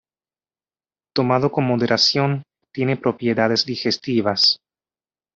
Tomado 1.13 1.51
con 1.51 1.65
moderación, 1.67 2.41
tiene 2.73 2.97
propiedades 2.97 3.65
digestivas. 3.65 4.57